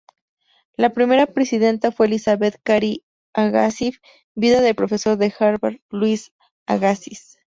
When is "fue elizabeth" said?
1.91-2.59